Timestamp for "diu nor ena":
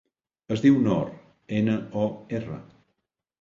0.63-1.77